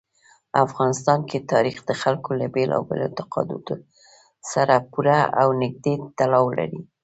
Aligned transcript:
افغانستان 0.65 1.19
کې 1.29 1.47
تاریخ 1.53 1.77
د 1.85 1.91
خلکو 2.01 2.29
له 2.41 2.45
بېلابېلو 2.55 3.03
اعتقاداتو 3.05 3.75
سره 4.51 4.75
پوره 4.91 5.19
او 5.41 5.47
نږدې 5.61 5.93
تړاو 6.19 6.45
لري. 6.57 6.81